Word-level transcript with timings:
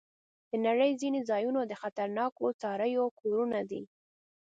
د 0.49 0.51
نړۍ 0.65 0.91
ځینې 1.01 1.19
ځایونه 1.29 1.61
د 1.65 1.73
خطرناکو 1.81 2.45
څارويو 2.61 3.05
کورونه 3.19 3.59
دي. 3.69 3.81